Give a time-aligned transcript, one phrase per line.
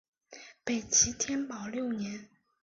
[0.63, 2.27] 北齐天保六年。